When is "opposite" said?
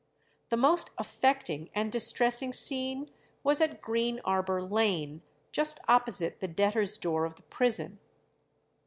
5.87-6.39